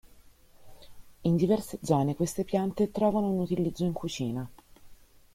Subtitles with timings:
[1.21, 4.49] In diverse zone queste piante trovano un utilizzo in cucina.